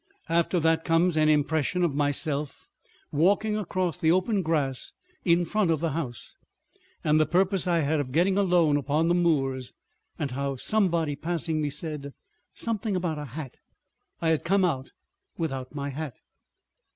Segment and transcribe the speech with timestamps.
[0.41, 2.71] After that comes an impression of myself
[3.11, 4.93] walking across the open grass
[5.25, 6.37] in front of the house,
[7.03, 9.73] and the purpose I had of getting alone upon the moors,
[10.17, 12.15] and how somebody passing me said
[12.55, 13.59] something about a hat.
[14.19, 14.89] I had come out
[15.37, 16.15] without my hat.